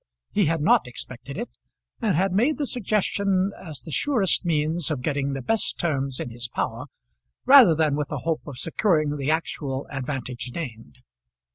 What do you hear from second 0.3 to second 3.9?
He had not expected it, and had made the suggestion as